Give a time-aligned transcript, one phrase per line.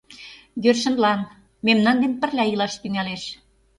[0.63, 1.19] Йӧршынлан...
[1.65, 3.23] мемнан дене пырля илаш тӱҥалеш.